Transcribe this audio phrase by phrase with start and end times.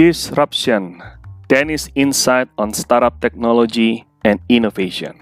[0.00, 0.96] Disruption
[1.44, 5.20] Dennis Insight on Startup Technology and Innovation.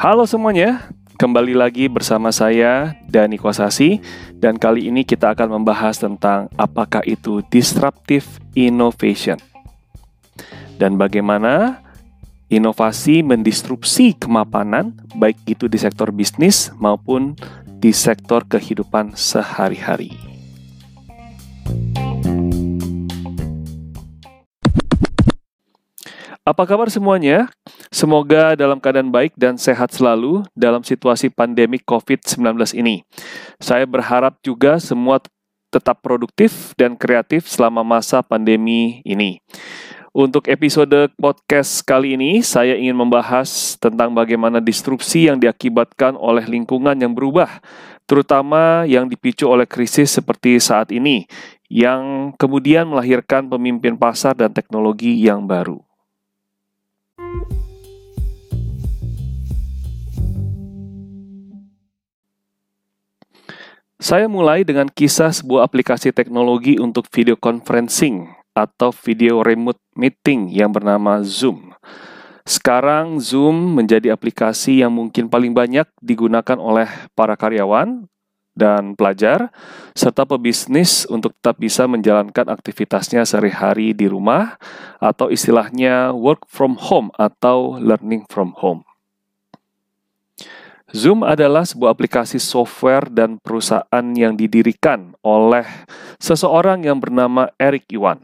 [0.00, 4.04] Halo semuanya, kembali lagi bersama saya Dani Kosasi
[4.36, 9.40] dan kali ini kita akan membahas tentang apakah itu disruptive innovation
[10.76, 11.80] dan bagaimana
[12.52, 17.32] inovasi mendistrupsi kemapanan baik itu di sektor bisnis maupun
[17.80, 20.12] di sektor kehidupan sehari-hari.
[26.46, 27.50] Apa kabar semuanya?
[27.96, 33.00] Semoga dalam keadaan baik dan sehat selalu dalam situasi pandemi COVID-19 ini.
[33.56, 35.16] Saya berharap juga semua
[35.72, 39.40] tetap produktif dan kreatif selama masa pandemi ini.
[40.12, 47.00] Untuk episode podcast kali ini, saya ingin membahas tentang bagaimana disrupsi yang diakibatkan oleh lingkungan
[47.00, 47.64] yang berubah,
[48.04, 51.24] terutama yang dipicu oleh krisis seperti saat ini,
[51.72, 55.80] yang kemudian melahirkan pemimpin pasar dan teknologi yang baru.
[64.06, 70.70] Saya mulai dengan kisah sebuah aplikasi teknologi untuk video conferencing atau video remote meeting yang
[70.70, 71.74] bernama Zoom.
[72.46, 76.86] Sekarang Zoom menjadi aplikasi yang mungkin paling banyak digunakan oleh
[77.18, 78.06] para karyawan
[78.54, 79.50] dan pelajar,
[79.98, 84.54] serta pebisnis untuk tetap bisa menjalankan aktivitasnya sehari-hari di rumah,
[85.02, 88.85] atau istilahnya work from home atau learning from home.
[90.94, 95.66] Zoom adalah sebuah aplikasi software dan perusahaan yang didirikan oleh
[96.22, 98.22] seseorang yang bernama Eric Yuan.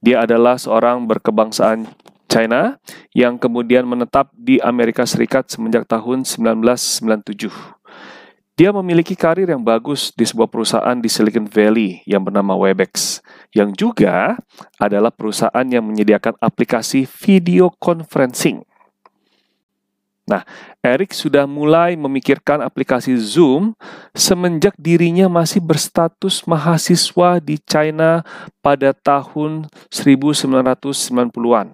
[0.00, 1.84] Dia adalah seorang berkebangsaan
[2.24, 2.80] China
[3.12, 7.52] yang kemudian menetap di Amerika Serikat semenjak tahun 1997.
[8.58, 13.20] Dia memiliki karir yang bagus di sebuah perusahaan di Silicon Valley yang bernama Webex,
[13.54, 14.40] yang juga
[14.80, 18.67] adalah perusahaan yang menyediakan aplikasi video conferencing.
[20.28, 20.44] Nah,
[20.84, 23.72] Eric sudah mulai memikirkan aplikasi Zoom
[24.12, 28.20] semenjak dirinya masih berstatus mahasiswa di China
[28.60, 31.72] pada tahun 1990-an.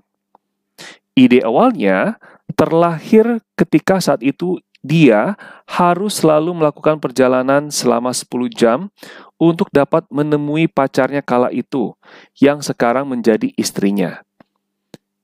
[1.19, 2.15] Ide awalnya
[2.55, 5.35] terlahir ketika saat itu dia
[5.67, 8.93] harus selalu melakukan perjalanan selama 10 jam
[9.41, 11.97] untuk dapat menemui pacarnya kala itu,
[12.39, 14.23] yang sekarang menjadi istrinya.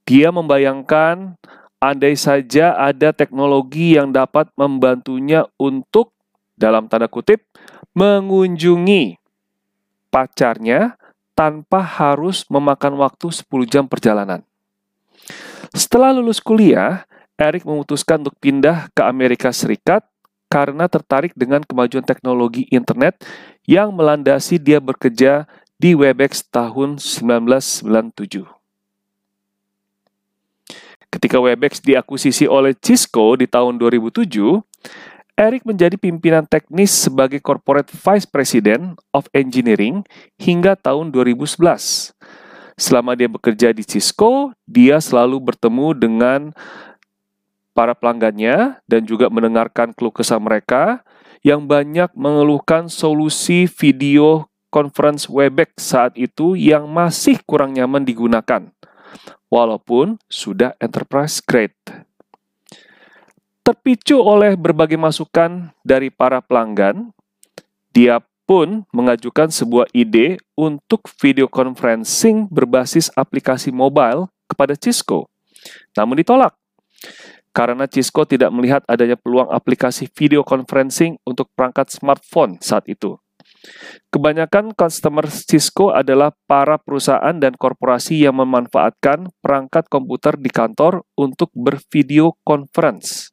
[0.09, 1.39] Dia membayangkan
[1.81, 6.13] andai saja ada teknologi yang dapat membantunya untuk,
[6.61, 7.41] dalam tanda kutip,
[7.97, 9.17] mengunjungi
[10.13, 11.01] pacarnya
[11.33, 14.45] tanpa harus memakan waktu 10 jam perjalanan.
[15.73, 17.09] Setelah lulus kuliah,
[17.41, 20.05] Eric memutuskan untuk pindah ke Amerika Serikat
[20.53, 23.25] karena tertarik dengan kemajuan teknologi internet
[23.65, 25.49] yang melandasi dia bekerja
[25.81, 28.60] di Webex tahun 1997.
[31.11, 34.31] Ketika Webex diakuisisi oleh Cisco di tahun 2007,
[35.35, 40.07] Eric menjadi pimpinan teknis sebagai Corporate Vice President of Engineering
[40.39, 42.15] hingga tahun 2011.
[42.79, 46.41] Selama dia bekerja di Cisco, dia selalu bertemu dengan
[47.75, 51.03] para pelanggannya dan juga mendengarkan keluh kesah mereka
[51.43, 58.71] yang banyak mengeluhkan solusi video conference Webex saat itu yang masih kurang nyaman digunakan
[59.51, 61.77] walaupun sudah enterprise grade.
[63.61, 67.13] Terpicu oleh berbagai masukan dari para pelanggan,
[67.93, 75.31] dia pun mengajukan sebuah ide untuk video conferencing berbasis aplikasi mobile kepada Cisco.
[75.95, 76.59] Namun ditolak
[77.51, 83.19] karena Cisco tidak melihat adanya peluang aplikasi video conferencing untuk perangkat smartphone saat itu.
[84.11, 91.53] Kebanyakan customer Cisco adalah para perusahaan dan korporasi yang memanfaatkan perangkat komputer di kantor untuk
[91.55, 93.31] bervideo conference.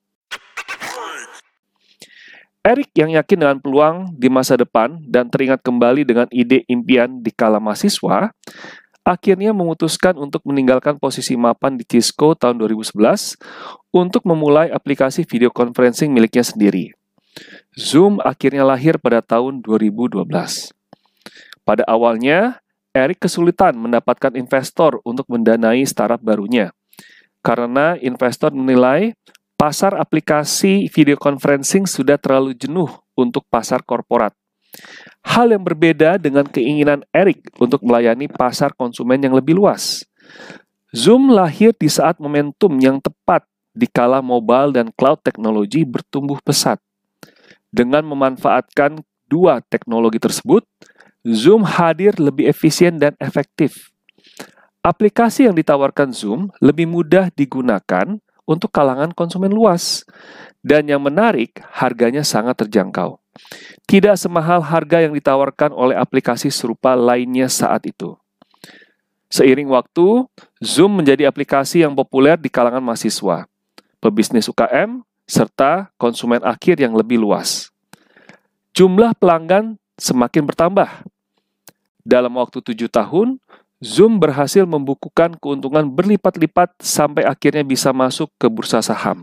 [2.67, 7.31] Eric yang yakin dengan peluang di masa depan dan teringat kembali dengan ide impian di
[7.31, 8.35] kala mahasiswa,
[9.07, 13.39] akhirnya memutuskan untuk meninggalkan posisi mapan di Cisco tahun 2011
[13.95, 16.96] untuk memulai aplikasi video conferencing miliknya sendiri.
[17.77, 20.25] Zoom akhirnya lahir pada tahun 2012.
[21.67, 22.63] Pada awalnya,
[22.95, 26.73] Eric kesulitan mendapatkan investor untuk mendanai startup barunya.
[27.45, 29.13] Karena investor menilai
[29.59, 34.33] pasar aplikasi video conferencing sudah terlalu jenuh untuk pasar korporat.
[35.25, 40.05] Hal yang berbeda dengan keinginan Eric untuk melayani pasar konsumen yang lebih luas.
[40.95, 43.43] Zoom lahir di saat momentum yang tepat
[43.75, 46.81] di kala mobile dan cloud teknologi bertumbuh pesat.
[47.77, 50.65] Dengan memanfaatkan dua teknologi tersebut,
[51.21, 53.93] Zoom hadir lebih efisien dan efektif.
[54.81, 58.17] Aplikasi yang ditawarkan Zoom lebih mudah digunakan
[58.49, 60.01] untuk kalangan konsumen luas.
[60.65, 63.21] Dan yang menarik, harganya sangat terjangkau.
[63.85, 68.17] Tidak semahal harga yang ditawarkan oleh aplikasi serupa lainnya saat itu.
[69.29, 70.25] Seiring waktu,
[70.63, 73.45] Zoom menjadi aplikasi yang populer di kalangan mahasiswa,
[73.99, 77.69] pebisnis UKM, serta konsumen akhir yang lebih luas.
[78.71, 80.89] Jumlah pelanggan semakin bertambah.
[82.07, 83.37] Dalam waktu tujuh tahun,
[83.77, 89.21] Zoom berhasil membukukan keuntungan berlipat-lipat sampai akhirnya bisa masuk ke bursa saham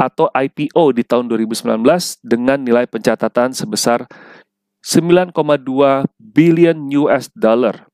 [0.00, 1.84] atau IPO di tahun 2019
[2.24, 4.08] dengan nilai pencatatan sebesar
[4.80, 5.36] 9,2
[6.16, 7.84] billion US dollar.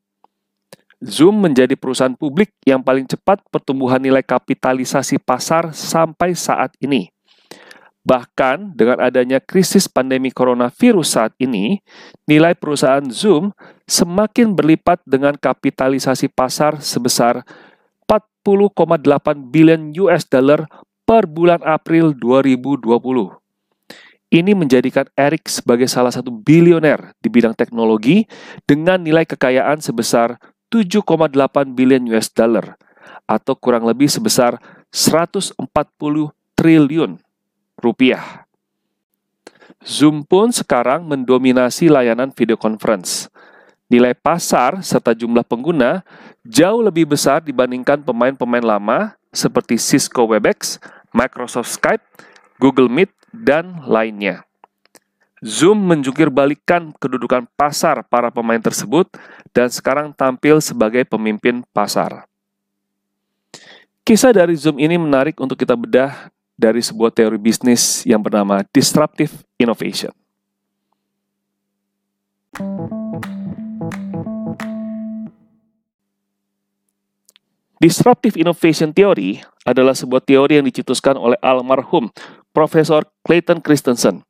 [1.02, 7.10] Zoom menjadi perusahaan publik yang paling cepat pertumbuhan nilai kapitalisasi pasar sampai saat ini.
[8.08, 11.84] Bahkan dengan adanya krisis pandemi coronavirus saat ini,
[12.24, 13.52] nilai perusahaan Zoom
[13.84, 17.44] semakin berlipat dengan kapitalisasi pasar sebesar
[18.08, 20.64] 40,8 billion US dollar
[21.04, 22.88] per bulan April 2020.
[24.32, 28.24] Ini menjadikan Eric sebagai salah satu bilioner di bidang teknologi
[28.64, 30.40] dengan nilai kekayaan sebesar
[30.72, 31.36] 7,8
[31.76, 32.80] billion US dollar
[33.28, 34.56] atau kurang lebih sebesar
[34.96, 35.60] 140
[36.56, 37.27] triliun
[37.78, 38.44] rupiah.
[39.82, 43.30] Zoom pun sekarang mendominasi layanan video conference.
[43.88, 46.04] Nilai pasar serta jumlah pengguna
[46.44, 50.76] jauh lebih besar dibandingkan pemain-pemain lama seperti Cisco Webex,
[51.14, 52.04] Microsoft Skype,
[52.60, 54.44] Google Meet, dan lainnya.
[55.38, 59.06] Zoom menjungkir balikan kedudukan pasar para pemain tersebut
[59.54, 62.26] dan sekarang tampil sebagai pemimpin pasar.
[64.02, 69.46] Kisah dari Zoom ini menarik untuk kita bedah dari sebuah teori bisnis yang bernama Disruptive
[69.62, 70.10] Innovation.
[77.78, 82.10] Disruptive Innovation Theory adalah sebuah teori yang dicetuskan oleh almarhum
[82.50, 84.26] Profesor Clayton Christensen,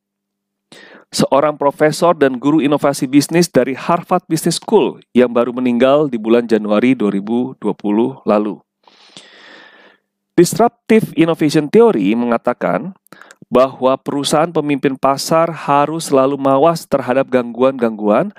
[1.09, 6.45] seorang profesor dan guru inovasi bisnis dari Harvard Business School yang baru meninggal di bulan
[6.45, 7.57] Januari 2020
[8.29, 8.61] lalu.
[10.39, 12.95] Disruptive Innovation Theory mengatakan
[13.51, 18.31] bahwa perusahaan pemimpin pasar harus selalu mawas terhadap gangguan-gangguan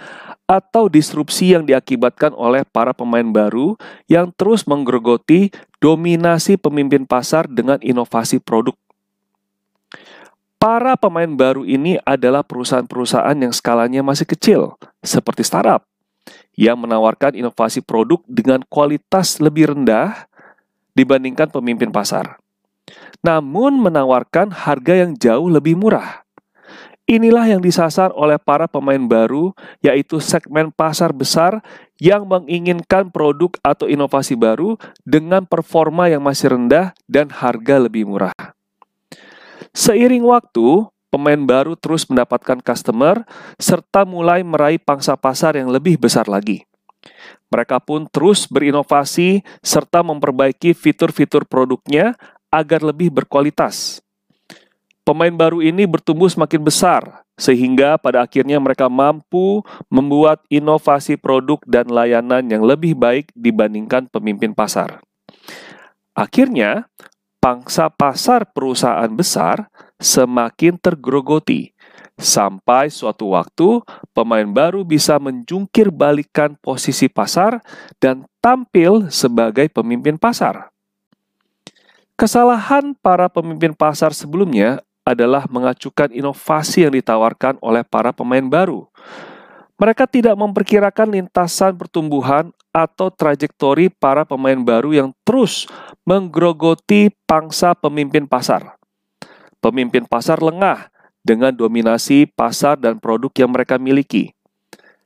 [0.47, 3.75] atau disrupsi yang diakibatkan oleh para pemain baru
[4.07, 5.51] yang terus menggerogoti
[5.83, 8.79] dominasi pemimpin pasar dengan inovasi produk.
[10.55, 15.83] Para pemain baru ini adalah perusahaan-perusahaan yang skalanya masih kecil, seperti startup,
[16.55, 20.28] yang menawarkan inovasi produk dengan kualitas lebih rendah
[20.93, 22.39] dibandingkan pemimpin pasar.
[23.19, 26.23] Namun menawarkan harga yang jauh lebih murah.
[27.09, 29.49] Inilah yang disasar oleh para pemain baru,
[29.81, 31.57] yaitu segmen pasar besar
[31.97, 38.37] yang menginginkan produk atau inovasi baru dengan performa yang masih rendah dan harga lebih murah.
[39.73, 43.25] Seiring waktu, pemain baru terus mendapatkan customer
[43.57, 46.68] serta mulai meraih pangsa pasar yang lebih besar lagi.
[47.49, 52.13] Mereka pun terus berinovasi serta memperbaiki fitur-fitur produknya
[52.53, 54.01] agar lebih berkualitas.
[55.01, 61.89] Pemain baru ini bertumbuh semakin besar, sehingga pada akhirnya mereka mampu membuat inovasi produk dan
[61.89, 65.01] layanan yang lebih baik dibandingkan pemimpin pasar.
[66.13, 66.85] Akhirnya,
[67.41, 71.73] pangsa pasar perusahaan besar semakin tergrogoti
[72.19, 73.79] Sampai suatu waktu,
[74.11, 77.63] pemain baru bisa menjungkir balikan posisi pasar
[77.95, 80.67] dan tampil sebagai pemimpin pasar.
[82.19, 88.83] Kesalahan para pemimpin pasar sebelumnya adalah mengacukan inovasi yang ditawarkan oleh para pemain baru.
[89.79, 95.71] Mereka tidak memperkirakan lintasan pertumbuhan atau trajektori para pemain baru yang terus
[96.03, 98.75] menggerogoti pangsa pemimpin pasar.
[99.63, 100.91] Pemimpin pasar lengah
[101.23, 104.31] dengan dominasi pasar dan produk yang mereka miliki,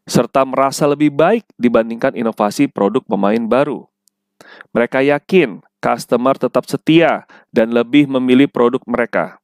[0.05, 3.87] serta merasa lebih baik dibandingkan inovasi produk pemain baru.
[4.75, 9.39] Mereka yakin customer tetap setia dan lebih memilih produk mereka.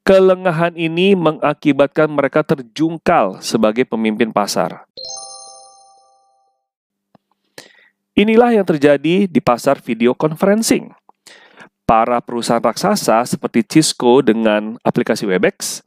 [0.00, 4.88] Kelengahan ini mengakibatkan mereka terjungkal sebagai pemimpin pasar.
[8.16, 10.92] Inilah yang terjadi di pasar video conferencing
[11.90, 15.82] para perusahaan raksasa seperti Cisco dengan aplikasi Webex,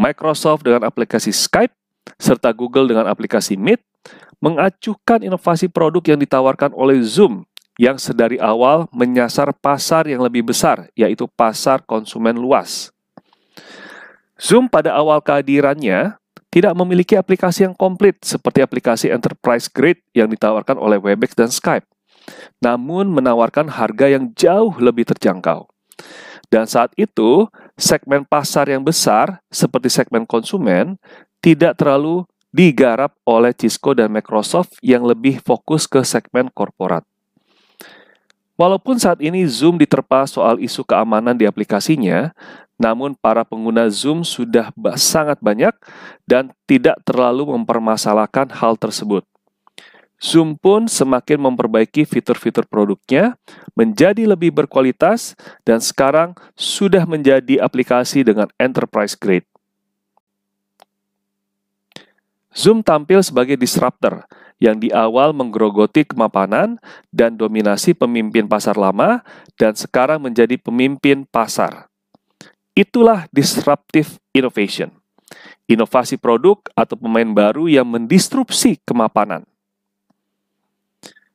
[0.00, 1.76] Microsoft dengan aplikasi Skype,
[2.16, 3.84] serta Google dengan aplikasi Meet
[4.40, 7.44] mengacuhkan inovasi produk yang ditawarkan oleh Zoom
[7.76, 12.88] yang sedari awal menyasar pasar yang lebih besar, yaitu pasar konsumen luas.
[14.40, 16.16] Zoom pada awal kehadirannya
[16.48, 21.84] tidak memiliki aplikasi yang komplit seperti aplikasi enterprise grade yang ditawarkan oleh Webex dan Skype,
[22.62, 25.66] namun menawarkan harga yang jauh lebih terjangkau.
[26.52, 27.48] Dan saat itu,
[27.80, 31.00] segmen pasar yang besar seperti segmen konsumen
[31.40, 37.02] tidak terlalu digarap oleh Cisco dan Microsoft yang lebih fokus ke segmen korporat.
[38.60, 42.36] Walaupun saat ini Zoom diterpa soal isu keamanan di aplikasinya,
[42.76, 44.68] namun para pengguna Zoom sudah
[45.00, 45.72] sangat banyak
[46.28, 49.24] dan tidak terlalu mempermasalahkan hal tersebut.
[50.22, 53.34] Zoom pun semakin memperbaiki fitur-fitur produknya
[53.74, 55.34] menjadi lebih berkualitas
[55.66, 59.50] dan sekarang sudah menjadi aplikasi dengan enterprise grade.
[62.54, 64.22] Zoom tampil sebagai disruptor
[64.62, 66.78] yang di awal menggerogoti kemapanan
[67.10, 69.26] dan dominasi pemimpin pasar lama
[69.58, 71.90] dan sekarang menjadi pemimpin pasar.
[72.78, 74.94] Itulah disruptive innovation.
[75.66, 79.42] Inovasi produk atau pemain baru yang mendistrupsi kemapanan.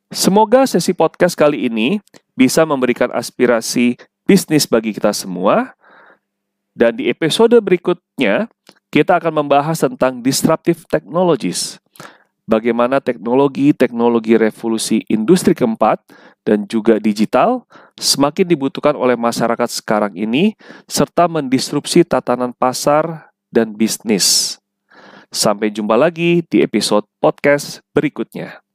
[0.07, 1.99] Semoga sesi podcast kali ini
[2.31, 5.75] bisa memberikan aspirasi bisnis bagi kita semua.
[6.71, 8.47] Dan di episode berikutnya,
[8.87, 11.81] kita akan membahas tentang disruptive technologies.
[12.47, 15.99] Bagaimana teknologi-teknologi revolusi industri keempat
[16.47, 17.67] dan juga digital
[17.99, 20.55] semakin dibutuhkan oleh masyarakat sekarang ini,
[20.87, 24.55] serta mendisrupsi tatanan pasar dan bisnis.
[25.27, 28.66] Sampai jumpa lagi di episode podcast berikutnya.